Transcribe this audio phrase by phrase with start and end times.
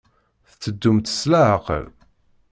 [0.49, 1.85] Tetteddumt s leɛqel.